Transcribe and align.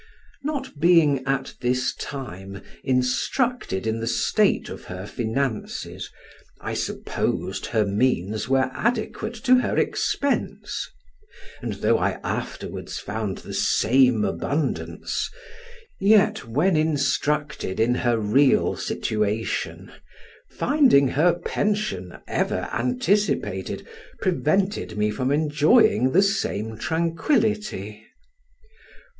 Not 0.41 0.79
being 0.79 1.23
at 1.27 1.53
this 1.61 1.93
time 1.93 2.63
instructed 2.83 3.85
in 3.85 3.99
the 3.99 4.07
state 4.07 4.67
of 4.67 4.85
her 4.85 5.05
finances, 5.05 6.09
I 6.59 6.73
supposed 6.73 7.67
her 7.67 7.85
means 7.85 8.49
were 8.49 8.71
adequate 8.73 9.35
to 9.43 9.59
her 9.59 9.77
expense; 9.77 10.89
and 11.61 11.73
though 11.73 11.99
I 11.99 12.13
afterwards 12.23 12.97
found 12.97 13.37
the 13.37 13.53
same 13.53 14.25
abundance, 14.25 15.29
yet 15.99 16.47
when 16.47 16.75
instructed 16.75 17.79
in 17.79 17.93
her 17.93 18.17
real 18.17 18.75
situation, 18.75 19.91
finding 20.49 21.09
her 21.09 21.35
pension 21.35 22.17
ever 22.27 22.67
anticipated, 22.73 23.87
prevented 24.19 24.97
me 24.97 25.11
from 25.11 25.31
enjoying 25.31 26.11
the 26.11 26.23
same 26.23 26.75
tranquility. 26.75 28.03